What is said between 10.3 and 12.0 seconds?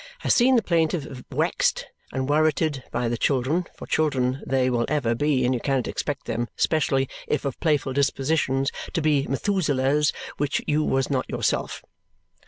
which you was not yourself).